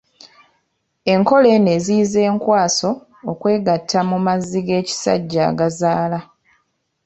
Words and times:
Enkola 1.13 1.47
eno 1.55 1.69
eziyiza 1.77 2.19
enkwaso 2.29 2.89
okwegatta 3.31 3.99
mu 4.09 4.17
mazzi 4.25 4.59
g’ekisajja 4.67 5.41
agazaala. 5.51 6.19